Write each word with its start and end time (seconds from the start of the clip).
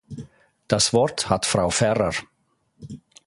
Das 0.67 0.93
Wort 0.93 1.29
hat 1.29 1.45
Frau 1.45 1.69
Ferrer. 1.69 2.11